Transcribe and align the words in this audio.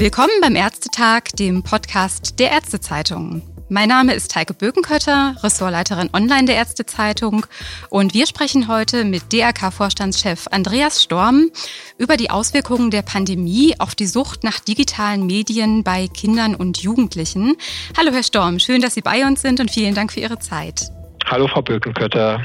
Willkommen 0.00 0.40
beim 0.40 0.56
Ärztetag, 0.56 1.24
dem 1.38 1.62
Podcast 1.62 2.40
der 2.40 2.52
Ärztezeitung. 2.52 3.42
Mein 3.68 3.90
Name 3.90 4.14
ist 4.14 4.34
Heike 4.34 4.54
Bökenkötter, 4.54 5.36
Ressortleiterin 5.42 6.08
Online 6.14 6.46
der 6.46 6.54
Ärztezeitung 6.54 7.44
und 7.90 8.14
wir 8.14 8.26
sprechen 8.26 8.66
heute 8.66 9.04
mit 9.04 9.30
DRK-Vorstandschef 9.30 10.46
Andreas 10.50 11.02
Storm 11.02 11.50
über 11.98 12.16
die 12.16 12.30
Auswirkungen 12.30 12.90
der 12.90 13.02
Pandemie 13.02 13.74
auf 13.78 13.94
die 13.94 14.06
Sucht 14.06 14.42
nach 14.42 14.58
digitalen 14.58 15.26
Medien 15.26 15.84
bei 15.84 16.08
Kindern 16.08 16.54
und 16.54 16.78
Jugendlichen. 16.78 17.58
Hallo 17.94 18.10
Herr 18.10 18.22
Storm, 18.22 18.58
schön, 18.58 18.80
dass 18.80 18.94
Sie 18.94 19.02
bei 19.02 19.26
uns 19.26 19.42
sind 19.42 19.60
und 19.60 19.70
vielen 19.70 19.94
Dank 19.94 20.14
für 20.14 20.20
Ihre 20.20 20.38
Zeit. 20.38 20.90
Hallo 21.26 21.46
Frau 21.46 21.60
Bökenkötter. 21.60 22.42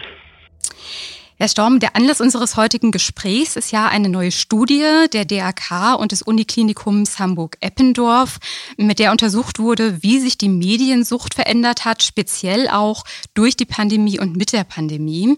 Herr 1.37 1.49
Storm, 1.49 1.81
der 1.81 1.97
Anlass 1.97 2.21
unseres 2.21 2.55
heutigen 2.55 2.91
Gesprächs 2.91 3.57
ist 3.57 3.73
ja 3.73 3.89
eine 3.89 4.07
neue 4.07 4.31
Studie 4.31 5.07
der 5.11 5.25
DRK 5.25 5.95
und 5.95 6.13
des 6.13 6.21
Uniklinikums 6.21 7.19
Hamburg-Eppendorf, 7.19 8.39
mit 8.77 8.99
der 8.99 9.11
untersucht 9.11 9.59
wurde, 9.59 10.01
wie 10.01 10.21
sich 10.21 10.37
die 10.37 10.47
Mediensucht 10.47 11.33
verändert 11.33 11.83
hat, 11.83 12.03
speziell 12.03 12.69
auch 12.69 13.03
durch 13.33 13.57
die 13.57 13.65
Pandemie 13.65 14.17
und 14.17 14.37
mit 14.37 14.53
der 14.53 14.63
Pandemie. 14.63 15.37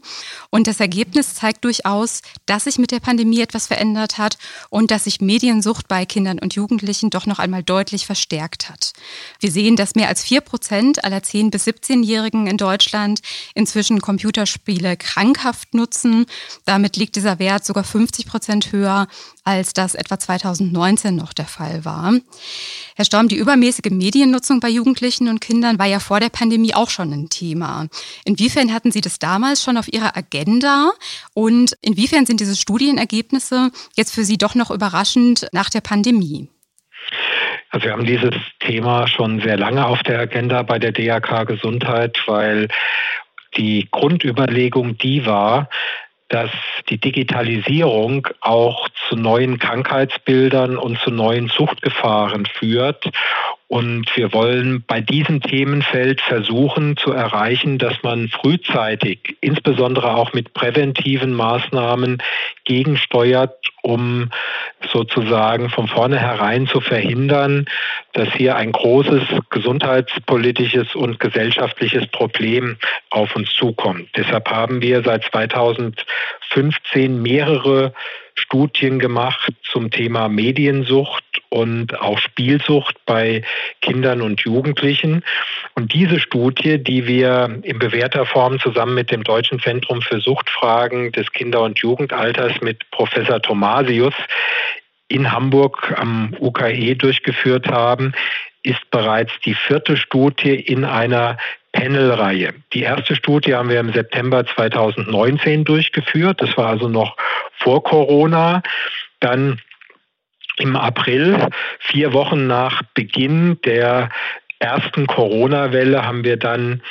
Und 0.52 0.68
das 0.68 0.80
Ergebnis 0.80 1.34
zeigt 1.34 1.66
durchaus, 1.66 2.22
dass 2.46 2.66
sich 2.66 2.78
mit 2.78 2.92
der 2.92 3.00
Pandemie 3.00 3.42
etwas 3.42 3.66
verändert 3.66 4.20
hat 4.20 4.38
und 4.70 4.92
dass 4.92 5.06
sich 5.06 5.20
Mediensucht 5.20 5.88
bei 5.88 6.06
Kindern 6.06 6.38
und 6.38 6.54
Jugendlichen 6.54 7.10
doch 7.10 7.26
noch 7.26 7.40
einmal 7.40 7.64
deutlich 7.64 8.06
verstärkt 8.06 8.70
hat. 8.70 8.94
Wir 9.40 9.52
sehen, 9.52 9.76
dass 9.76 9.96
mehr 9.96 10.10
als 10.10 10.22
vier 10.22 10.42
Prozent 10.42 11.04
aller 11.04 11.22
10- 11.22 11.50
bis 11.50 11.66
17-Jährigen 11.66 12.46
in 12.46 12.58
Deutschland 12.58 13.22
inzwischen 13.56 14.00
Computerspiele 14.00 14.96
krankhaft 14.96 15.74
nutzen 15.74 15.87
nutzen. 15.88 16.26
Damit 16.66 16.98
liegt 16.98 17.16
dieser 17.16 17.40
Wert 17.40 17.66
sogar 17.66 17.84
50 17.84 18.28
Prozent 18.28 18.72
höher, 18.72 19.08
als 19.44 19.74
das 19.74 19.96
etwa 19.96 20.20
2019 20.20 21.16
noch 21.16 21.34
der 21.34 21.46
Fall 21.46 21.86
war. 21.86 22.14
Herr 22.96 23.06
Storm, 23.06 23.30
die 23.30 23.38
übermäßige 23.38 23.92
Mediennutzung 23.92 24.60
bei 24.60 24.70
Jugendlichen 24.70 25.30
und 25.30 25.40
Kindern 25.40 25.80
war 25.80 25.86
ja 25.86 26.00
vor 26.00 26.20
der 26.20 26.30
Pandemie 26.30 26.74
auch 26.74 26.90
schon 26.90 27.14
ein 27.14 27.30
Thema. 27.30 27.88
Inwiefern 28.26 28.74
hatten 28.74 28.92
Sie 28.92 29.02
das 29.02 29.20
damals 29.20 29.64
schon 29.64 29.78
auf 29.78 29.92
Ihrer 29.92 30.18
Agenda 30.18 30.92
und 31.34 31.78
inwiefern 31.82 32.26
sind 32.26 32.40
diese 32.42 32.56
Studienergebnisse 32.56 33.72
jetzt 33.96 34.14
für 34.14 34.26
Sie 34.26 34.38
doch 34.38 34.56
noch 34.56 34.72
überraschend 34.72 35.48
nach 35.54 35.70
der 35.70 35.82
Pandemie? 35.82 36.50
Also 37.70 37.86
wir 37.86 37.92
haben 37.92 38.06
dieses 38.06 38.34
Thema 38.60 39.08
schon 39.08 39.42
sehr 39.42 39.58
lange 39.58 39.86
auf 39.86 40.02
der 40.04 40.20
Agenda 40.20 40.64
bei 40.64 40.80
der 40.80 40.92
DRK 40.92 41.46
Gesundheit, 41.46 42.18
weil 42.26 42.70
die 43.58 43.88
Grundüberlegung 43.92 44.98
die 44.98 45.26
war, 45.26 45.70
dass 46.30 46.52
die 46.90 47.00
Digitalisierung 47.00 48.28
auch 48.42 48.90
zu 49.08 49.16
neuen 49.16 49.60
Krankheitsbildern 49.60 50.78
und 50.78 51.00
zu 51.00 51.10
neuen 51.10 51.48
Suchtgefahren 51.48 52.46
führt 52.46 53.10
und 53.70 54.06
wir 54.16 54.32
wollen 54.32 54.84
bei 54.88 55.02
diesem 55.02 55.42
Themenfeld 55.42 56.22
versuchen 56.22 56.96
zu 56.96 57.12
erreichen, 57.12 57.78
dass 57.78 58.02
man 58.02 58.30
frühzeitig, 58.30 59.36
insbesondere 59.42 60.16
auch 60.16 60.32
mit 60.32 60.54
präventiven 60.54 61.34
Maßnahmen, 61.34 62.24
gegensteuert, 62.64 63.58
um 63.82 64.30
sozusagen 64.92 65.70
von 65.70 65.88
vornherein 65.88 66.68
zu 66.68 66.80
verhindern, 66.80 67.66
dass 68.14 68.34
hier 68.34 68.56
ein 68.56 68.72
großes 68.72 69.24
gesundheitspolitisches 69.50 70.96
und 70.96 71.20
gesellschaftliches 71.20 72.08
Problem 72.08 72.78
auf 73.10 73.36
uns 73.36 73.54
zukommt. 73.54 74.10
Deshalb 74.16 74.50
haben 74.50 74.82
wir 74.82 75.04
seit 75.04 75.26
2015 75.26 77.22
mehrere 77.22 77.94
Studien 78.38 79.00
gemacht 79.00 79.52
zum 79.64 79.90
Thema 79.90 80.30
Mediensucht 80.30 81.24
und 81.50 82.00
auch 82.00 82.20
Spielsucht 82.20 82.96
bei 83.06 83.44
Kindern 83.82 84.22
und 84.22 84.42
Jugendlichen. 84.42 85.24
Und 85.76 85.94
diese 85.94 86.20
Studie, 86.20 86.78
die 86.78 87.08
wir 87.08 87.60
in 87.64 87.80
bewährter 87.80 88.26
Form 88.26 88.60
zusammen 88.60 88.96
mit 88.96 89.12
dem 89.12 89.24
Deutschen 89.24 89.60
Zentrum 89.60 90.02
für 90.02 90.20
Suchtfragen 90.20 91.12
des 91.12 91.32
Kinder- 91.32 91.64
und 91.64 91.80
Jugendalters 91.80 92.62
mit 92.62 92.90
Professor 92.92 93.42
Thomasius 93.42 94.14
in 95.08 95.32
Hamburg 95.32 95.94
am 95.98 96.36
UKE 96.40 96.96
durchgeführt 96.96 97.68
haben, 97.68 98.14
ist 98.68 98.90
bereits 98.92 99.32
die 99.46 99.54
vierte 99.54 99.98
Studie 99.98 100.56
in 100.56 100.84
einer 100.84 101.38
Panel-Reihe. 101.72 102.54
Die 102.74 102.82
erste 102.82 103.16
Studie 103.16 103.56
haben 103.56 103.70
wir 103.70 103.80
im 103.80 103.94
September 103.94 104.46
2019 104.46 105.64
durchgeführt. 105.64 106.42
Das 106.42 106.58
war 106.58 106.68
also 106.68 106.90
noch 106.90 107.16
vor 107.60 107.84
Corona. 107.84 108.62
Dann 109.20 109.62
im 110.58 110.76
April, 110.76 111.50
vier 111.80 112.14
Wochen 112.14 112.48
nach 112.48 112.82
Beginn 112.94 113.60
der 113.64 114.10
ersten 114.60 115.08
Corona-Welle, 115.08 116.04
haben 116.04 116.24
wir 116.24 116.38
dann 116.38 116.82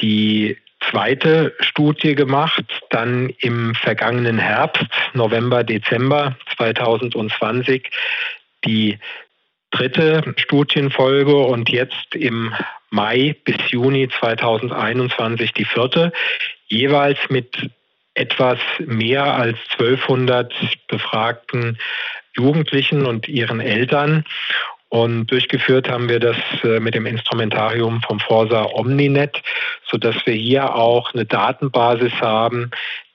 die 0.00 0.58
zweite 0.90 1.54
Studie 1.60 2.14
gemacht, 2.14 2.64
dann 2.90 3.30
im 3.38 3.74
vergangenen 3.74 4.38
Herbst, 4.38 4.86
November, 5.14 5.64
Dezember 5.64 6.36
2020, 6.56 7.90
die 8.66 8.98
dritte 9.74 10.34
Studienfolge 10.36 11.36
und 11.36 11.68
jetzt 11.68 12.14
im 12.14 12.54
Mai 12.90 13.34
bis 13.44 13.56
Juni 13.70 14.08
2021 14.08 15.52
die 15.52 15.64
vierte, 15.64 16.12
jeweils 16.68 17.18
mit 17.28 17.70
etwas 18.14 18.58
mehr 18.78 19.24
als 19.24 19.58
1200 19.78 20.54
befragten 20.86 21.78
Jugendlichen 22.36 23.04
und 23.04 23.28
ihren 23.28 23.60
Eltern. 23.60 24.24
Und 24.88 25.26
durchgeführt 25.26 25.88
haben 25.90 26.08
wir 26.08 26.20
das 26.20 26.36
äh, 26.62 26.78
mit 26.78 26.94
dem 26.94 27.06
Instrumentarium 27.06 28.00
vom 28.02 28.20
Forsa 28.20 28.66
Omninet, 28.74 29.42
sodass 29.90 30.14
wir 30.24 30.34
hier 30.34 30.76
auch 30.76 31.12
eine 31.12 31.24
Datenbasis 31.24 32.12
haben, 32.20 32.70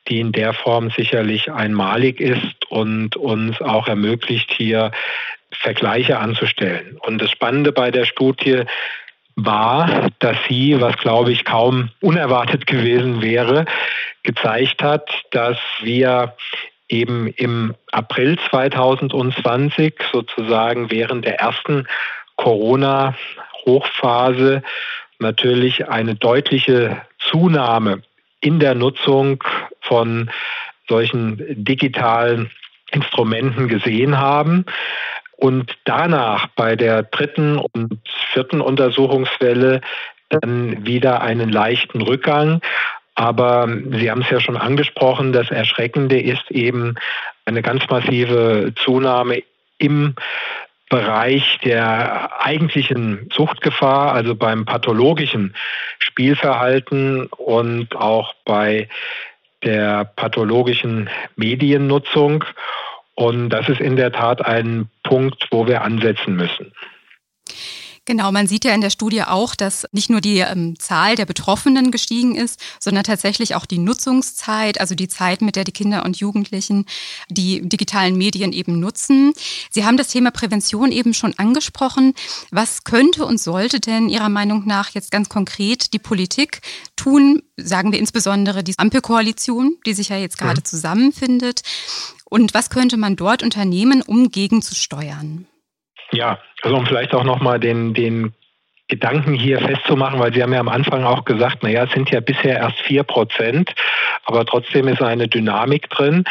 die 0.10 0.20
in 0.20 0.34
der 0.34 0.54
Form 0.54 0.90
sicherlich 0.92 1.50
einmalig 1.52 2.20
ist 2.20 2.70
und 2.70 3.16
uns 3.16 3.62
auch 3.62 3.88
ermöglicht, 3.88 4.52
hier 4.52 4.92
Vergleiche 5.52 6.20
anzustellen. 6.20 6.98
Und 7.02 7.22
das 7.22 7.32
Spannende 7.32 7.72
bei 7.72 7.92
der 7.92 8.04
Studie 8.06 8.64
war, 9.36 10.10
dass 10.20 10.38
sie, 10.48 10.80
was 10.82 10.98
glaube 10.98 11.32
ich 11.32 11.46
kaum 11.46 11.92
unerwartet 12.02 12.68
gewesen 12.68 13.22
wäre, 13.22 13.66
gezeigt 14.24 14.84
hat, 14.84 15.10
dass 15.32 15.58
wir 15.82 16.36
eben 16.90 17.28
im 17.28 17.74
April 17.92 18.38
2020 18.50 19.94
sozusagen 20.12 20.92
während 20.92 21.24
der 21.26 21.40
ersten 21.40 21.88
Corona-Hochphase 22.36 24.62
natürlich 25.20 25.88
eine 25.88 26.16
deutliche 26.16 27.02
Zunahme 27.20 28.02
in 28.42 28.60
der 28.60 28.76
Nutzung 28.76 29.42
von 29.82 30.30
solchen 30.88 31.64
digitalen 31.64 32.50
Instrumenten 32.92 33.68
gesehen 33.68 34.18
haben. 34.18 34.66
Und 35.40 35.78
danach 35.86 36.48
bei 36.56 36.76
der 36.76 37.04
dritten 37.04 37.58
und 37.58 38.00
vierten 38.34 38.60
Untersuchungswelle 38.60 39.80
dann 40.30 40.86
wieder 40.86 41.22
einen 41.22 41.50
leichten 41.50 42.02
Rückgang. 42.02 42.62
Aber 43.16 43.68
Sie 43.92 44.12
haben 44.12 44.22
es 44.22 44.30
ja 44.30 44.40
schon 44.42 44.58
angesprochen, 44.58 45.32
das 45.34 45.50
Erschreckende 45.50 46.20
ist 46.20 46.52
eben 46.52 46.96
eine 47.46 47.62
ganz 47.62 47.88
massive 47.90 48.74
Zunahme 48.76 49.44
im 49.78 50.16
Bereich 50.90 51.60
der 51.64 52.44
eigentlichen 52.44 53.30
Suchtgefahr, 53.32 54.14
also 54.14 54.36
beim 54.36 54.66
pathologischen 54.66 55.56
Spielverhalten 56.00 57.28
und 57.28 57.96
auch 57.96 58.34
bei 58.44 58.90
der 59.64 60.06
pathologischen 60.06 61.10
Mediennutzung. 61.36 62.44
Und 63.20 63.50
das 63.50 63.68
ist 63.68 63.82
in 63.82 63.98
der 63.98 64.14
Tat 64.14 64.46
ein 64.46 64.90
Punkt, 65.04 65.50
wo 65.52 65.68
wir 65.68 65.82
ansetzen 65.82 66.38
müssen. 66.38 66.72
Genau, 68.06 68.32
man 68.32 68.48
sieht 68.48 68.64
ja 68.66 68.74
in 68.74 68.82
der 68.82 68.90
Studie 68.90 69.24
auch, 69.24 69.54
dass 69.56 69.86
nicht 69.92 70.10
nur 70.10 70.22
die 70.22 70.40
ähm, 70.40 70.80
Zahl 70.80 71.16
der 71.16 71.28
Betroffenen 71.28 71.92
gestiegen 71.92 72.36
ist, 72.36 72.60
sondern 72.80 73.04
tatsächlich 73.04 73.56
auch 73.56 73.68
die 73.68 73.78
Nutzungszeit, 73.78 74.80
also 74.80 74.96
die 74.96 75.10
Zeit, 75.10 75.42
mit 75.42 75.56
der 75.56 75.66
die 75.66 75.74
Kinder 75.74 76.06
und 76.06 76.18
Jugendlichen 76.18 76.86
die 77.30 77.62
digitalen 77.62 78.18
Medien 78.18 78.54
eben 78.54 78.80
nutzen. 78.80 79.34
Sie 79.70 79.86
haben 79.86 79.98
das 79.98 80.08
Thema 80.08 80.32
Prävention 80.32 80.92
eben 80.92 81.14
schon 81.14 81.38
angesprochen. 81.38 82.14
Was 82.50 82.84
könnte 82.84 83.26
und 83.26 83.40
sollte 83.40 83.80
denn 83.80 84.10
Ihrer 84.10 84.30
Meinung 84.30 84.66
nach 84.66 84.90
jetzt 84.92 85.12
ganz 85.12 85.30
konkret 85.30 85.94
die 85.94 86.00
Politik 86.00 86.62
tun? 86.96 87.44
Sagen 87.58 87.92
wir 87.92 88.00
insbesondere 88.00 88.64
die 88.64 88.74
Ampelkoalition, 88.78 89.76
die 89.86 89.94
sich 89.94 90.10
ja 90.10 90.18
jetzt 90.18 90.38
gerade 90.38 90.64
zusammenfindet. 90.64 91.62
Und 92.30 92.54
was 92.54 92.70
könnte 92.70 92.98
man 92.98 93.16
dort 93.16 93.44
unternehmen, 93.44 94.02
um 94.06 94.30
gegenzusteuern? 94.30 95.48
Ja, 96.12 96.40
also 96.62 96.78
um 96.78 96.86
vielleicht 96.86 97.14
auch 97.14 97.24
nochmal 97.24 97.60
den, 97.60 97.94
den 97.94 98.34
Gedanken 98.88 99.34
hier 99.34 99.60
festzumachen, 99.60 100.20
weil 100.20 100.34
Sie 100.34 100.42
haben 100.42 100.54
ja 100.54 100.60
am 100.60 100.68
Anfang 100.68 101.04
auch 101.04 101.24
gesagt, 101.24 101.62
naja, 101.62 101.84
es 101.84 101.92
sind 101.92 102.10
ja 102.10 102.20
bisher 102.20 102.58
erst 102.58 102.80
vier 102.80 103.04
Prozent, 103.04 103.74
aber 104.26 104.46
trotzdem 104.46 104.88
ist 104.88 105.02
eine 105.02 105.28
Dynamik 105.28 105.90
drin. 105.90 106.24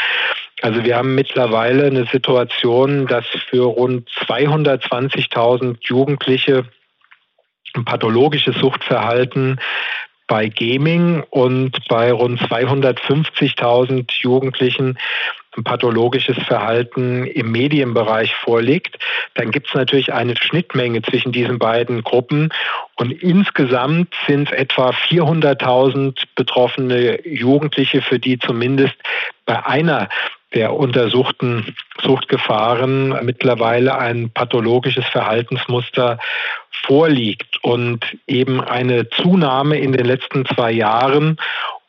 Also 0.61 0.83
wir 0.83 0.97
haben 0.97 1.15
mittlerweile 1.15 1.87
eine 1.87 2.06
Situation, 2.06 3.06
dass 3.06 3.25
für 3.49 3.65
rund 3.65 4.09
220.000 4.27 5.77
Jugendliche 5.83 6.65
ein 7.75 7.85
pathologisches 7.85 8.56
Suchtverhalten 8.56 9.61
bei 10.27 10.49
Gaming 10.49 11.23
und 11.31 11.87
bei 11.89 12.12
rund 12.12 12.41
250.000 12.41 14.11
Jugendlichen 14.21 14.99
ein 15.59 15.65
pathologisches 15.65 16.39
Verhalten 16.47 17.27
im 17.27 17.51
Medienbereich 17.53 18.35
vorliegt, 18.37 18.99
dann 19.35 19.51
gibt 19.51 19.69
es 19.69 19.75
natürlich 19.75 20.13
eine 20.13 20.37
Schnittmenge 20.37 21.03
zwischen 21.03 21.33
diesen 21.33 21.59
beiden 21.59 22.03
Gruppen. 22.03 22.51
Und 22.97 23.11
insgesamt 23.11 24.15
sind 24.27 24.51
es 24.51 24.57
etwa 24.57 24.91
400.000 24.91 26.23
betroffene 26.35 27.27
Jugendliche, 27.27 28.01
für 28.01 28.19
die 28.19 28.39
zumindest 28.39 28.95
bei 29.45 29.65
einer 29.67 30.09
der 30.55 30.75
untersuchten 30.75 31.75
Suchtgefahren 32.03 33.11
mittlerweile 33.25 33.99
ein 33.99 34.31
pathologisches 34.31 35.05
Verhaltensmuster 35.07 36.19
vorliegt 36.87 37.63
und 37.63 38.07
eben 38.27 38.63
eine 38.63 39.11
Zunahme 39.11 39.79
in 39.79 39.93
den 39.93 40.07
letzten 40.07 40.47
zwei 40.47 40.73
Jahren 40.73 41.39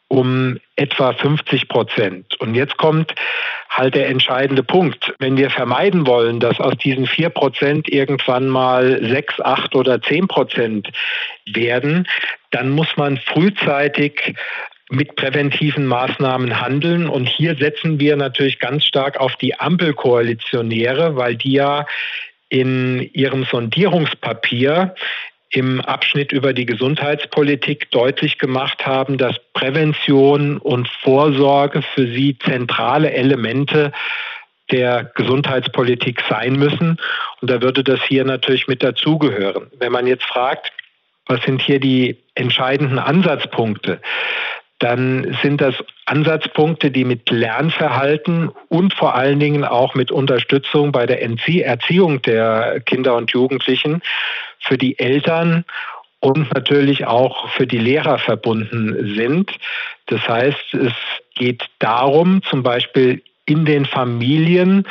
um 0.10 0.60
etwa 0.76 1.14
50 1.14 1.70
Prozent. 1.70 2.40
Und 2.40 2.56
jetzt 2.56 2.78
kommt 2.78 3.14
halt 3.70 3.96
der 3.96 4.10
entscheidende 4.10 4.64
Punkt. 4.64 5.14
Wenn 5.20 5.38
wir 5.38 5.50
vermeiden 5.50 6.06
wollen, 6.06 6.40
dass 6.40 6.60
aus 6.60 6.76
diesen 6.78 7.06
vier 7.06 7.30
Prozent 7.30 7.88
irgendwann 7.88 8.50
mal 8.50 9.00
sechs, 9.06 9.40
acht 9.40 9.76
oder 9.76 10.02
zehn 10.02 10.28
Prozent 10.28 10.90
werden, 11.46 12.08
dann 12.52 12.72
muss 12.72 12.98
man 12.98 13.18
frühzeitig 13.18 14.34
mit 14.90 15.16
präventiven 15.16 15.86
Maßnahmen 15.86 16.60
handeln. 16.60 17.08
Und 17.08 17.28
hier 17.28 17.56
setzen 17.56 18.00
wir 18.00 18.16
natürlich 18.16 18.60
ganz 18.60 18.86
stark 18.86 19.18
auf 19.20 19.36
die 19.36 19.60
Ampelkoalitionäre, 19.60 21.16
weil 21.16 21.36
die 21.36 21.54
ja 21.54 21.86
in 22.50 23.08
ihrem 23.14 23.44
Sondierungspapier 23.46 24.96
im 25.52 25.82
Abschnitt 25.82 26.32
über 26.32 26.54
die 26.54 26.66
Gesundheitspolitik 26.66 27.90
deutlich 27.92 28.38
gemacht 28.38 28.86
haben, 28.86 29.18
dass 29.18 29.36
Prävention 29.54 30.58
und 30.58 30.88
Vorsorge 30.88 31.82
für 31.82 32.08
sie 32.08 32.38
zentrale 32.38 33.12
Elemente 33.12 33.92
der 34.72 35.12
Gesundheitspolitik 35.16 36.22
sein 36.30 36.54
müssen. 36.54 36.98
Und 37.42 37.50
da 37.50 37.62
würde 37.62 37.84
das 37.84 38.02
hier 38.04 38.24
natürlich 38.24 38.68
mit 38.68 38.84
dazugehören. 38.84 39.68
Wenn 39.80 39.92
man 39.92 40.06
jetzt 40.06 40.26
fragt, 40.26 40.72
was 41.26 41.42
sind 41.44 41.62
hier 41.62 41.80
die 41.80 42.18
entscheidenden 42.36 43.00
Ansatzpunkte, 43.00 44.00
dann 44.80 45.38
sind 45.44 45.60
das 45.60 45.76
Ansatzpunkte, 46.06 46.90
die 46.90 47.04
mit 47.04 47.30
Lernverhalten 47.30 48.50
und 48.70 48.94
vor 48.94 49.14
allen 49.14 49.40
Dingen 49.40 49.66
auch 49.66 49.94
mit 49.94 50.12
Unterstützung 50.12 50.92
bei 50.92 51.06
der 51.06 51.22
Erziehung 51.22 52.22
der 52.22 52.80
Kinder 52.86 53.16
und 53.16 53.32
Jugendlichen 53.32 54.02
für 54.60 54.78
die 54.78 54.98
Eltern 55.00 55.66
und 56.20 56.54
natürlich 56.54 57.06
auch 57.06 57.50
für 57.50 57.66
die 57.66 57.78
Lehrer 57.78 58.18
verbunden 58.18 59.16
sind. 59.16 59.52
Das 60.08 60.28
heißt, 60.28 60.74
es 60.74 60.94
geht 61.36 61.64
darum, 61.80 62.42
zum 62.44 62.64
Beispiel 62.64 63.24
in 63.46 63.66
den 63.66 63.86
Familien 63.86 64.86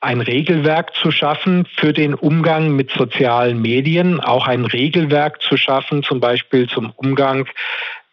ein 0.00 0.20
Regelwerk 0.20 0.94
zu 0.94 1.10
schaffen 1.10 1.66
für 1.76 1.94
den 1.94 2.12
Umgang 2.12 2.76
mit 2.76 2.90
sozialen 2.90 3.62
Medien, 3.62 4.20
auch 4.20 4.46
ein 4.46 4.66
Regelwerk 4.66 5.40
zu 5.40 5.56
schaffen, 5.56 6.02
zum 6.02 6.20
Beispiel 6.20 6.68
zum 6.68 6.92
Umgang 6.96 7.48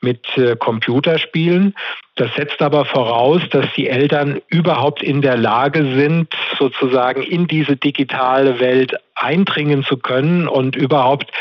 mit 0.01 0.37
äh, 0.37 0.55
Computerspielen. 0.55 1.75
Das 2.15 2.33
setzt 2.35 2.61
aber 2.61 2.85
voraus, 2.85 3.41
dass 3.51 3.65
die 3.75 3.87
Eltern 3.87 4.41
überhaupt 4.47 5.01
in 5.01 5.21
der 5.21 5.37
Lage 5.37 5.83
sind, 5.95 6.33
sozusagen 6.57 7.23
in 7.23 7.47
diese 7.47 7.77
digitale 7.77 8.59
Welt 8.59 8.95
eindringen 9.15 9.83
zu 9.83 9.97
können 9.97 10.47
und 10.47 10.75
überhaupt 10.75 11.31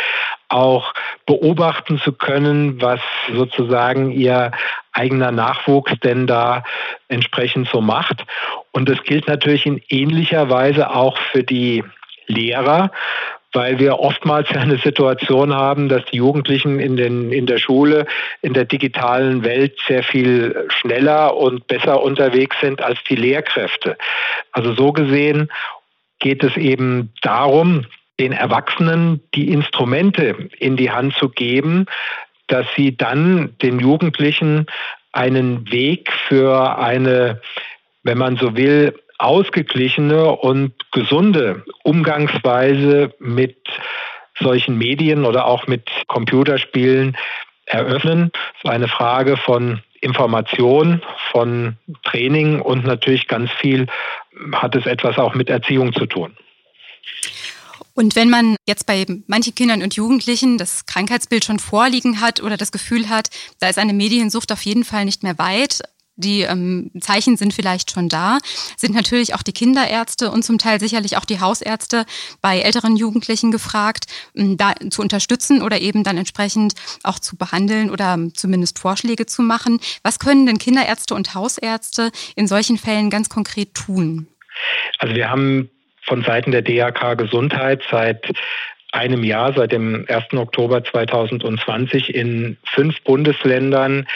auch 0.49 0.93
beobachten 1.27 1.99
zu 1.99 2.13
können, 2.13 2.81
was 2.81 3.01
sozusagen 3.33 4.11
ihr 4.11 4.51
eigener 4.93 5.33
Nachwuchs 5.33 5.93
denn 6.03 6.27
da 6.27 6.65
entsprechend 7.09 7.69
so 7.69 7.81
macht. 7.81 8.25
Und 8.73 8.89
das 8.89 9.03
gilt 9.05 9.29
natürlich 9.29 9.67
in 9.67 9.81
ähnlicher 9.89 10.51
Weise 10.51 10.91
auch 10.91 11.17
für 11.17 11.43
die 11.43 11.85
Lehrer, 12.27 12.91
weil 13.53 13.79
wir 13.79 13.99
oftmals 13.99 14.49
eine 14.51 14.79
Situation 14.79 15.55
haben, 15.55 15.89
dass 15.89 16.05
die 16.07 16.19
Jugendlichen 16.19 16.79
in, 16.79 16.97
den, 16.97 17.33
in 17.33 17.47
der 17.47 17.59
Schule, 17.59 18.07
in 18.43 18.55
der 18.55 18.65
digitalen 18.65 19.45
Welt 19.45 19.79
sehr 19.87 20.03
viel 20.03 20.67
schneller 20.69 21.37
und 21.37 21.67
besser 21.67 22.03
unterwegs 22.03 22.57
sind 22.61 22.83
als 22.83 22.99
die 23.09 23.17
Lehrkräfte. 23.17 23.97
Also 24.53 24.75
so 24.75 24.93
gesehen 24.93 25.51
geht 26.21 26.45
es 26.45 26.57
eben 26.57 27.13
darum, 27.23 27.87
den 28.21 28.33
Erwachsenen 28.33 29.23
die 29.35 29.51
Instrumente 29.51 30.37
in 30.59 30.77
die 30.77 30.91
Hand 30.91 31.15
zu 31.15 31.31
geben, 31.31 31.87
dass 32.47 32.67
sie 32.77 32.97
dann 32.97 33.57
den 33.63 33.79
Jugendlichen 33.79 34.67
einen 35.13 35.71
Weg 35.73 36.13
für 36.29 36.79
eine, 36.79 37.41
wenn 38.03 38.19
man 38.19 38.37
so 38.37 38.57
will, 38.57 38.95
ausgeglichene 39.21 40.33
und 40.33 40.73
gesunde 40.93 41.65
Umgangsweise 41.83 43.15
mit 43.19 43.57
solchen 44.39 44.79
Medien 44.79 45.25
oder 45.25 45.47
auch 45.47 45.67
mit 45.67 45.89
Computerspielen 46.07 47.17
eröffnen. 47.67 48.31
Das 48.33 48.65
ist 48.65 48.71
eine 48.71 48.89
Frage 48.89 49.37
von 49.37 49.83
Information, 50.01 51.03
von 51.31 51.77
Training 52.05 52.61
und 52.61 52.85
natürlich 52.85 53.29
ganz 53.29 53.51
viel 53.51 53.87
hat 54.53 54.75
es 54.75 54.87
etwas 54.87 55.19
auch 55.19 55.35
mit 55.35 55.51
Erziehung 55.51 55.93
zu 55.93 56.07
tun. 56.07 56.37
Und 57.95 58.17
wenn 58.17 58.31
man 58.31 58.57
jetzt 58.67 58.87
bei 58.87 59.05
manchen 59.27 59.55
Kindern 59.55 59.83
und 59.83 59.95
Jugendlichen 59.95 60.57
das 60.57 60.87
Krankheitsbild 60.87 61.45
schon 61.45 61.59
vorliegen 61.59 62.23
hat 62.23 62.43
oder 62.43 62.57
das 62.57 62.73
Gefühl 62.73 63.11
hat, 63.11 63.29
da 63.59 63.69
ist 63.69 63.79
eine 63.79 63.93
Mediensucht 63.93 64.53
auf 64.53 64.63
jeden 64.63 64.85
Fall 64.85 65.05
nicht 65.05 65.23
mehr 65.23 65.39
weit, 65.39 65.83
die 66.21 66.43
ähm, 66.43 66.91
Zeichen 67.01 67.37
sind 67.37 67.53
vielleicht 67.53 67.91
schon 67.91 68.09
da, 68.09 68.39
sind 68.77 68.95
natürlich 68.95 69.35
auch 69.35 69.43
die 69.43 69.53
Kinderärzte 69.53 70.31
und 70.31 70.45
zum 70.45 70.59
Teil 70.59 70.81
sicherlich 70.81 71.17
auch 71.17 71.25
die 71.25 71.41
Hausärzte 71.41 72.05
bei 72.41 72.61
älteren 72.61 72.97
Jugendlichen 72.97 73.51
gefragt, 73.51 74.07
ähm, 74.35 74.57
da 74.57 74.75
zu 74.91 75.03
unterstützen 75.03 75.63
oder 75.63 75.81
eben 75.81 76.05
dann 76.05 76.17
entsprechend 76.17 76.75
auch 77.03 77.19
zu 77.19 77.37
behandeln 77.37 77.91
oder 77.91 78.19
zumindest 78.35 78.79
Vorschläge 78.79 79.27
zu 79.27 79.43
machen. 79.43 79.81
Was 80.03 80.19
können 80.19 80.47
denn 80.47 80.59
Kinderärzte 80.59 81.15
und 81.15 81.35
Hausärzte 81.35 82.11
in 82.37 82.47
solchen 82.47 82.79
Fällen 82.79 83.11
ganz 83.11 83.29
konkret 83.29 83.75
tun? 83.75 84.29
Also 84.99 85.15
wir 85.15 85.31
haben 85.31 85.71
von 86.03 86.23
Seiten 86.23 86.51
der 86.51 86.63
DAK 86.63 87.19
Gesundheit 87.19 87.83
seit 87.91 88.33
einem 88.93 89.23
Jahr, 89.23 89.53
seit 89.53 89.73
dem 89.73 90.05
1. 90.09 90.33
Oktober 90.35 90.83
2020 90.83 92.15
in 92.15 92.57
fünf 92.65 93.01
Bundesländern 93.03 94.07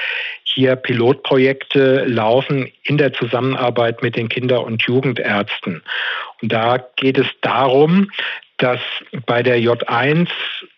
hier 0.55 0.77
Pilotprojekte 0.77 2.05
laufen 2.05 2.71
in 2.85 2.97
der 2.97 3.13
Zusammenarbeit 3.13 4.03
mit 4.03 4.17
den 4.17 4.29
Kinder- 4.29 4.65
und 4.65 4.83
Jugendärzten. 4.83 5.83
Und 6.41 6.53
da 6.53 6.79
geht 6.97 7.19
es 7.19 7.27
darum, 7.41 8.11
dass 8.59 8.81
bei 9.27 9.43
der 9.43 9.59
J1 9.59 10.29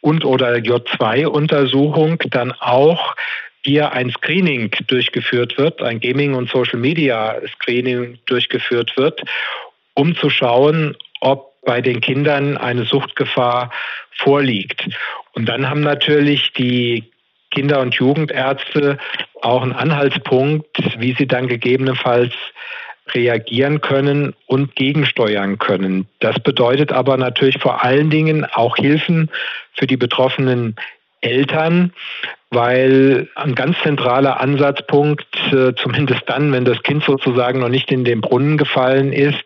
und 0.00 0.24
oder 0.24 0.54
J2 0.54 1.26
Untersuchung 1.26 2.18
dann 2.30 2.52
auch 2.52 3.14
hier 3.62 3.92
ein 3.92 4.10
Screening 4.10 4.70
durchgeführt 4.86 5.58
wird, 5.58 5.82
ein 5.82 6.00
Gaming- 6.00 6.34
und 6.34 6.48
Social-Media-Screening 6.48 8.18
durchgeführt 8.26 8.96
wird, 8.96 9.22
um 9.94 10.16
zu 10.16 10.30
schauen, 10.30 10.96
ob 11.20 11.52
bei 11.62 11.80
den 11.80 12.00
Kindern 12.00 12.56
eine 12.56 12.84
Suchtgefahr 12.84 13.70
vorliegt. 14.12 14.88
Und 15.32 15.46
dann 15.46 15.68
haben 15.68 15.82
natürlich 15.82 16.52
die 16.52 17.04
Kinder- 17.56 17.80
und 17.80 17.94
Jugendärzte 17.94 18.98
auch 19.40 19.62
einen 19.62 19.72
Anhaltspunkt, 19.72 20.76
wie 20.98 21.14
sie 21.14 21.26
dann 21.26 21.48
gegebenenfalls 21.48 22.34
reagieren 23.14 23.80
können 23.80 24.34
und 24.46 24.76
gegensteuern 24.76 25.58
können. 25.58 26.06
Das 26.20 26.38
bedeutet 26.38 26.92
aber 26.92 27.16
natürlich 27.16 27.56
vor 27.58 27.82
allen 27.82 28.10
Dingen 28.10 28.44
auch 28.44 28.76
Hilfen 28.76 29.30
für 29.72 29.86
die 29.86 29.96
betroffenen 29.96 30.76
Eltern, 31.22 31.94
weil 32.50 33.26
ein 33.36 33.54
ganz 33.54 33.78
zentraler 33.82 34.38
Ansatzpunkt, 34.38 35.26
äh, 35.50 35.74
zumindest 35.76 36.24
dann, 36.26 36.52
wenn 36.52 36.66
das 36.66 36.82
Kind 36.82 37.04
sozusagen 37.04 37.60
noch 37.60 37.70
nicht 37.70 37.90
in 37.90 38.04
den 38.04 38.20
Brunnen 38.20 38.58
gefallen 38.58 39.14
ist, 39.14 39.42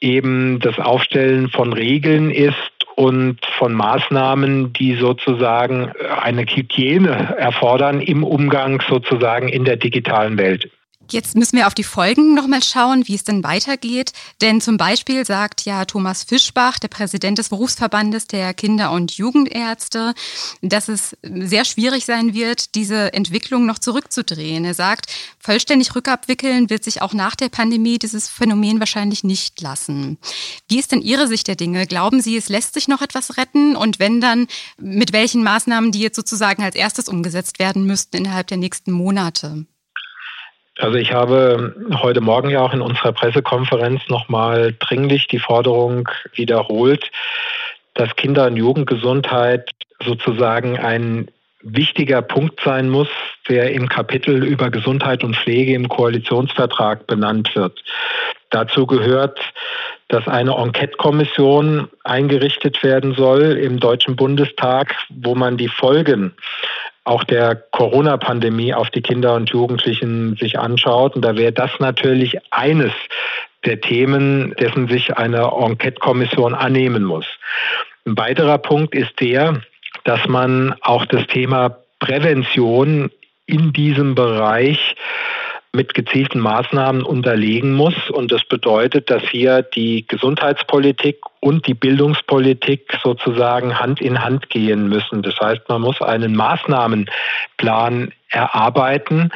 eben 0.00 0.60
das 0.60 0.78
Aufstellen 0.78 1.48
von 1.48 1.72
Regeln 1.72 2.30
ist 2.30 2.56
und 2.96 3.38
von 3.58 3.72
Maßnahmen, 3.74 4.72
die 4.72 4.94
sozusagen 4.96 5.92
eine 6.20 6.42
Hygiene 6.42 7.36
erfordern 7.38 8.00
im 8.00 8.24
Umgang 8.24 8.82
sozusagen 8.88 9.48
in 9.48 9.64
der 9.64 9.76
digitalen 9.76 10.38
Welt. 10.38 10.70
Jetzt 11.10 11.36
müssen 11.36 11.56
wir 11.56 11.66
auf 11.66 11.74
die 11.74 11.84
Folgen 11.84 12.34
nochmal 12.34 12.62
schauen, 12.62 13.08
wie 13.08 13.14
es 13.14 13.24
denn 13.24 13.42
weitergeht. 13.42 14.12
Denn 14.42 14.60
zum 14.60 14.76
Beispiel 14.76 15.24
sagt 15.24 15.64
ja 15.64 15.86
Thomas 15.86 16.22
Fischbach, 16.22 16.78
der 16.78 16.88
Präsident 16.88 17.38
des 17.38 17.48
Berufsverbandes 17.48 18.26
der 18.26 18.52
Kinder- 18.52 18.92
und 18.92 19.12
Jugendärzte, 19.12 20.12
dass 20.60 20.88
es 20.88 21.16
sehr 21.22 21.64
schwierig 21.64 22.04
sein 22.04 22.34
wird, 22.34 22.74
diese 22.74 23.14
Entwicklung 23.14 23.64
noch 23.64 23.78
zurückzudrehen. 23.78 24.66
Er 24.66 24.74
sagt, 24.74 25.06
vollständig 25.38 25.94
rückabwickeln 25.94 26.68
wird 26.68 26.84
sich 26.84 27.00
auch 27.00 27.14
nach 27.14 27.36
der 27.36 27.48
Pandemie 27.48 27.98
dieses 27.98 28.28
Phänomen 28.28 28.78
wahrscheinlich 28.78 29.24
nicht 29.24 29.62
lassen. 29.62 30.18
Wie 30.68 30.78
ist 30.78 30.92
denn 30.92 31.00
Ihre 31.00 31.26
Sicht 31.26 31.48
der 31.48 31.56
Dinge? 31.56 31.86
Glauben 31.86 32.20
Sie, 32.20 32.36
es 32.36 32.50
lässt 32.50 32.74
sich 32.74 32.86
noch 32.86 33.00
etwas 33.00 33.38
retten? 33.38 33.76
Und 33.76 33.98
wenn 33.98 34.20
dann, 34.20 34.46
mit 34.76 35.14
welchen 35.14 35.42
Maßnahmen, 35.42 35.90
die 35.90 36.00
jetzt 36.00 36.16
sozusagen 36.16 36.62
als 36.62 36.76
erstes 36.76 37.08
umgesetzt 37.08 37.58
werden 37.58 37.86
müssten 37.86 38.18
innerhalb 38.18 38.48
der 38.48 38.58
nächsten 38.58 38.92
Monate? 38.92 39.66
Also 40.78 40.96
ich 40.96 41.12
habe 41.12 41.74
heute 42.02 42.20
Morgen 42.20 42.50
ja 42.50 42.60
auch 42.60 42.72
in 42.72 42.80
unserer 42.80 43.12
Pressekonferenz 43.12 44.00
nochmal 44.08 44.74
dringlich 44.78 45.26
die 45.26 45.40
Forderung 45.40 46.08
wiederholt, 46.34 47.10
dass 47.94 48.14
Kinder- 48.14 48.46
und 48.46 48.56
Jugendgesundheit 48.56 49.70
sozusagen 50.00 50.78
ein 50.78 51.28
wichtiger 51.62 52.22
Punkt 52.22 52.60
sein 52.64 52.88
muss, 52.88 53.08
der 53.48 53.72
im 53.72 53.88
Kapitel 53.88 54.44
über 54.44 54.70
Gesundheit 54.70 55.24
und 55.24 55.34
Pflege 55.34 55.74
im 55.74 55.88
Koalitionsvertrag 55.88 57.08
benannt 57.08 57.50
wird. 57.56 57.82
Dazu 58.50 58.86
gehört, 58.86 59.40
dass 60.06 60.26
eine 60.28 60.52
Enquete-Kommission 60.52 61.88
eingerichtet 62.04 62.82
werden 62.82 63.14
soll 63.14 63.58
im 63.58 63.80
Deutschen 63.80 64.14
Bundestag, 64.14 64.94
wo 65.10 65.34
man 65.34 65.56
die 65.56 65.68
Folgen 65.68 66.34
auch 67.08 67.24
der 67.24 67.56
Corona-Pandemie 67.56 68.74
auf 68.74 68.90
die 68.90 69.00
Kinder 69.00 69.34
und 69.34 69.50
Jugendlichen 69.50 70.36
sich 70.36 70.58
anschaut. 70.58 71.16
Und 71.16 71.24
da 71.24 71.36
wäre 71.36 71.52
das 71.52 71.70
natürlich 71.80 72.36
eines 72.50 72.92
der 73.64 73.80
Themen, 73.80 74.54
dessen 74.60 74.88
sich 74.88 75.16
eine 75.16 75.50
Enquete-Kommission 75.50 76.54
annehmen 76.54 77.04
muss. 77.04 77.26
Ein 78.04 78.16
weiterer 78.18 78.58
Punkt 78.58 78.94
ist 78.94 79.20
der, 79.20 79.62
dass 80.04 80.28
man 80.28 80.74
auch 80.82 81.06
das 81.06 81.26
Thema 81.26 81.78
Prävention 81.98 83.10
in 83.46 83.72
diesem 83.72 84.14
Bereich 84.14 84.94
mit 85.72 85.94
gezielten 85.94 86.40
Maßnahmen 86.40 87.02
unterlegen 87.02 87.74
muss. 87.74 88.10
Und 88.10 88.32
das 88.32 88.44
bedeutet, 88.44 89.10
dass 89.10 89.22
hier 89.22 89.62
die 89.62 90.06
Gesundheitspolitik 90.06 91.20
und 91.40 91.66
die 91.66 91.74
Bildungspolitik 91.74 92.98
sozusagen 93.02 93.78
Hand 93.78 94.00
in 94.00 94.22
Hand 94.22 94.50
gehen 94.50 94.88
müssen. 94.88 95.22
Das 95.22 95.38
heißt, 95.40 95.68
man 95.68 95.82
muss 95.82 96.00
einen 96.00 96.34
Maßnahmenplan 96.34 98.12
erarbeiten, 98.30 99.30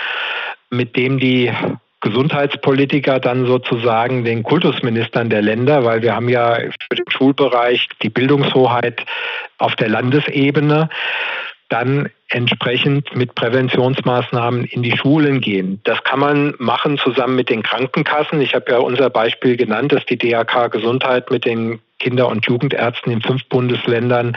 mit 0.70 0.96
dem 0.96 1.18
die 1.18 1.52
Gesundheitspolitiker 2.00 3.20
dann 3.20 3.46
sozusagen 3.46 4.24
den 4.24 4.42
Kultusministern 4.42 5.30
der 5.30 5.40
Länder, 5.40 5.84
weil 5.84 6.02
wir 6.02 6.14
haben 6.16 6.28
ja 6.28 6.56
für 6.56 6.96
den 6.96 7.08
Schulbereich 7.08 7.88
die 8.02 8.10
Bildungshoheit 8.10 9.06
auf 9.58 9.76
der 9.76 9.88
Landesebene 9.88 10.88
dann 11.72 12.10
entsprechend 12.28 13.16
mit 13.16 13.34
Präventionsmaßnahmen 13.34 14.64
in 14.64 14.82
die 14.82 14.96
Schulen 14.96 15.40
gehen. 15.40 15.80
Das 15.84 16.04
kann 16.04 16.20
man 16.20 16.54
machen 16.58 16.98
zusammen 16.98 17.34
mit 17.34 17.48
den 17.48 17.62
Krankenkassen. 17.62 18.40
Ich 18.40 18.54
habe 18.54 18.70
ja 18.70 18.78
unser 18.78 19.08
Beispiel 19.08 19.56
genannt, 19.56 19.92
dass 19.92 20.04
die 20.04 20.18
DAK 20.18 20.70
Gesundheit 20.70 21.30
mit 21.30 21.44
den 21.44 21.80
Kinder- 21.98 22.28
und 22.28 22.46
Jugendärzten 22.46 23.12
in 23.12 23.22
fünf 23.22 23.44
Bundesländern 23.48 24.36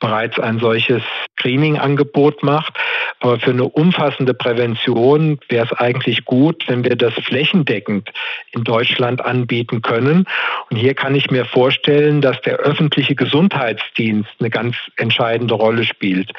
bereits 0.00 0.38
ein 0.40 0.58
solches 0.58 1.02
Screening-Angebot 1.38 2.42
macht. 2.42 2.74
Aber 3.20 3.38
für 3.38 3.50
eine 3.50 3.64
umfassende 3.64 4.34
Prävention 4.34 5.38
wäre 5.48 5.66
es 5.66 5.72
eigentlich 5.72 6.24
gut, 6.24 6.64
wenn 6.68 6.84
wir 6.84 6.96
das 6.96 7.12
flächendeckend 7.14 8.10
in 8.52 8.64
Deutschland 8.64 9.22
anbieten 9.22 9.82
können. 9.82 10.26
Und 10.70 10.76
hier 10.76 10.94
kann 10.94 11.14
ich 11.14 11.30
mir 11.30 11.44
vorstellen, 11.44 12.22
dass 12.22 12.40
der 12.40 12.56
öffentliche 12.56 13.14
Gesundheitsdienst 13.14 14.30
eine 14.40 14.50
ganz 14.50 14.76
entscheidende 14.96 15.54
Rolle 15.54 15.84
spielt. 15.84 16.32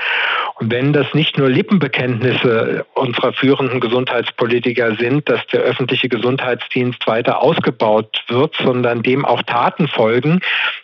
Und 0.55 0.71
wenn 0.71 0.91
das 0.91 1.13
nicht 1.13 1.37
nur 1.37 1.49
Lippenbekenntnisse 1.49 2.85
unserer 2.95 3.33
führenden 3.33 3.79
Gesundheitspolitiker 3.79 4.95
sind, 4.95 5.29
dass 5.29 5.45
der 5.47 5.61
öffentliche 5.61 6.09
Gesundheitsdienst 6.09 7.05
weiter 7.07 7.41
ausgebaut 7.41 8.23
wird, 8.27 8.55
sondern 8.63 9.03
dem 9.03 9.25
auch 9.25 9.43
Taten 9.43 9.87
folgen, 9.87 10.41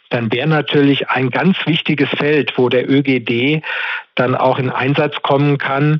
dann 0.10 0.32
wäre 0.32 0.48
natürlich 0.48 1.10
ein 1.10 1.30
ganz 1.30 1.58
wichtiges 1.66 2.10
Feld, 2.10 2.54
wo 2.58 2.70
der 2.70 2.90
ÖGD 2.90 3.64
dann 4.16 4.36
auch 4.36 4.60
in 4.60 4.70
Einsatz 4.70 5.22
kommen 5.22 5.58
kann, 5.58 6.00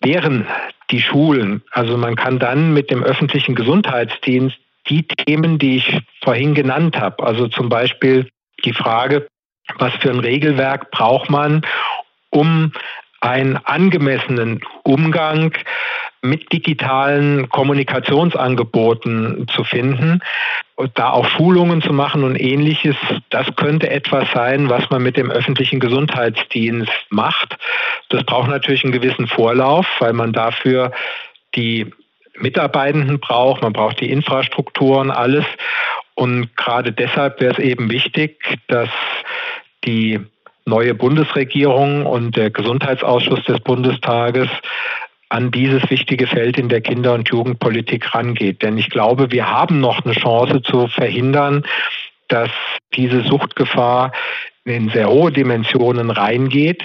wären 0.00 0.46
die 0.90 1.00
Schulen. 1.00 1.62
Also 1.72 1.96
man 1.96 2.16
kann 2.16 2.38
dann 2.38 2.72
mit 2.72 2.90
dem 2.90 3.02
öffentlichen 3.02 3.54
Gesundheitsdienst 3.54 4.56
die 4.88 5.06
Themen, 5.06 5.58
die 5.58 5.78
ich 5.78 6.00
vorhin 6.22 6.54
genannt 6.54 6.98
habe, 6.98 7.24
also 7.24 7.48
zum 7.48 7.68
Beispiel 7.68 8.28
die 8.64 8.72
Frage, 8.72 9.26
was 9.78 9.92
für 9.94 10.10
ein 10.10 10.20
Regelwerk 10.20 10.90
braucht 10.90 11.28
man, 11.28 11.62
um 12.30 12.72
einen 13.20 13.56
angemessenen 13.56 14.60
Umgang 14.84 15.52
mit 16.28 16.52
digitalen 16.52 17.48
Kommunikationsangeboten 17.48 19.46
zu 19.48 19.64
finden 19.64 20.20
da 20.94 21.10
auch 21.10 21.26
Schulungen 21.26 21.80
zu 21.80 21.92
machen 21.92 22.22
und 22.22 22.36
ähnliches. 22.36 22.96
Das 23.30 23.46
könnte 23.56 23.88
etwas 23.90 24.30
sein, 24.32 24.68
was 24.68 24.88
man 24.90 25.02
mit 25.02 25.16
dem 25.16 25.30
öffentlichen 25.30 25.80
Gesundheitsdienst 25.80 26.92
macht. 27.08 27.56
Das 28.10 28.24
braucht 28.24 28.48
natürlich 28.48 28.84
einen 28.84 28.92
gewissen 28.92 29.26
Vorlauf, 29.26 29.86
weil 30.00 30.12
man 30.12 30.32
dafür 30.32 30.92
die 31.54 31.90
Mitarbeitenden 32.38 33.18
braucht, 33.18 33.62
man 33.62 33.72
braucht 33.72 34.00
die 34.00 34.10
Infrastrukturen, 34.10 35.10
alles. 35.10 35.44
Und 36.14 36.54
gerade 36.56 36.92
deshalb 36.92 37.40
wäre 37.40 37.54
es 37.54 37.58
eben 37.58 37.90
wichtig, 37.90 38.58
dass 38.68 38.90
die 39.84 40.20
neue 40.66 40.94
Bundesregierung 40.94 42.04
und 42.04 42.36
der 42.36 42.50
Gesundheitsausschuss 42.50 43.44
des 43.44 43.60
Bundestages 43.60 44.48
an 45.28 45.50
dieses 45.50 45.88
wichtige 45.90 46.26
Feld 46.26 46.58
in 46.58 46.68
der 46.68 46.80
Kinder- 46.80 47.14
und 47.14 47.28
Jugendpolitik 47.28 48.14
rangeht. 48.14 48.62
Denn 48.62 48.78
ich 48.78 48.90
glaube, 48.90 49.32
wir 49.32 49.50
haben 49.50 49.80
noch 49.80 50.04
eine 50.04 50.14
Chance 50.14 50.62
zu 50.62 50.86
verhindern, 50.88 51.64
dass 52.28 52.50
diese 52.94 53.22
Suchtgefahr 53.22 54.12
in 54.64 54.88
sehr 54.90 55.08
hohe 55.08 55.32
Dimensionen 55.32 56.10
reingeht. 56.10 56.84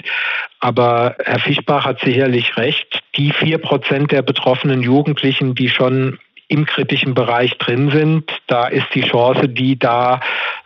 Aber 0.60 1.16
Herr 1.24 1.40
Fischbach 1.40 1.84
hat 1.84 2.00
sicherlich 2.00 2.56
recht. 2.56 3.02
Die 3.16 3.32
vier 3.32 3.58
Prozent 3.58 4.12
der 4.12 4.22
betroffenen 4.22 4.82
Jugendlichen, 4.82 5.54
die 5.54 5.68
schon 5.68 6.18
im 6.48 6.66
kritischen 6.66 7.14
Bereich 7.14 7.56
drin 7.58 7.90
sind, 7.90 8.30
da 8.46 8.66
ist 8.66 8.86
die 8.94 9.02
Chance, 9.02 9.48
die 9.48 9.78
da 9.78 10.20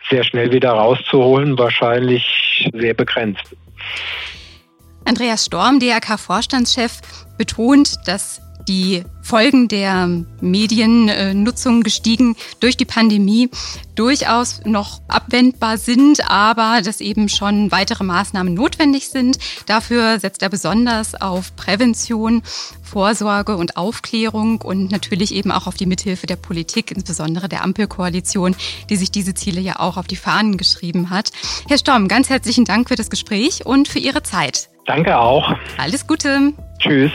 sehr 0.09 0.23
schnell 0.23 0.51
wieder 0.51 0.71
rauszuholen, 0.71 1.57
wahrscheinlich 1.57 2.69
sehr 2.73 2.93
begrenzt. 2.93 3.55
Andreas 5.05 5.45
Storm, 5.45 5.79
DRK-Vorstandschef, 5.79 6.99
betont, 7.37 7.99
dass 8.05 8.41
die 8.67 9.03
Folgen 9.21 9.67
der 9.67 10.09
Mediennutzung 10.41 11.83
gestiegen 11.83 12.35
durch 12.59 12.77
die 12.77 12.85
Pandemie 12.85 13.49
durchaus 13.95 14.61
noch 14.65 15.01
abwendbar 15.07 15.77
sind, 15.77 16.29
aber 16.29 16.81
dass 16.81 17.01
eben 17.01 17.29
schon 17.29 17.71
weitere 17.71 18.03
Maßnahmen 18.03 18.53
notwendig 18.53 19.09
sind. 19.09 19.37
Dafür 19.65 20.19
setzt 20.19 20.41
er 20.41 20.49
besonders 20.49 21.15
auf 21.15 21.55
Prävention, 21.55 22.41
Vorsorge 22.83 23.57
und 23.57 23.75
Aufklärung 23.75 24.61
und 24.61 24.91
natürlich 24.91 25.33
eben 25.33 25.51
auch 25.51 25.67
auf 25.67 25.75
die 25.75 25.85
Mithilfe 25.85 26.27
der 26.27 26.37
Politik, 26.37 26.91
insbesondere 26.91 27.49
der 27.49 27.63
Ampelkoalition, 27.63 28.55
die 28.89 28.95
sich 28.95 29.11
diese 29.11 29.33
Ziele 29.33 29.59
ja 29.59 29.79
auch 29.79 29.97
auf 29.97 30.07
die 30.07 30.15
Fahnen 30.15 30.57
geschrieben 30.57 31.09
hat. 31.09 31.31
Herr 31.67 31.77
Storm, 31.77 32.07
ganz 32.07 32.29
herzlichen 32.29 32.65
Dank 32.65 32.87
für 32.87 32.95
das 32.95 33.09
Gespräch 33.09 33.65
und 33.65 33.87
für 33.87 33.99
Ihre 33.99 34.23
Zeit. 34.23 34.69
Danke 34.85 35.19
auch. 35.19 35.53
Alles 35.77 36.07
Gute. 36.07 36.53
Tschüss. 36.79 37.11